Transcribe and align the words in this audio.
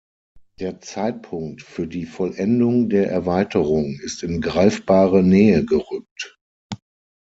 Der 0.59 0.79
Zeitpunkt 0.81 1.61
für 1.61 1.85
die 1.85 2.07
Vollendung 2.07 2.89
der 2.89 3.11
Erweiterung 3.11 3.99
ist 4.03 4.23
in 4.23 4.41
greifbare 4.41 5.21
Nähe 5.21 5.63
gerückt. 5.63 6.39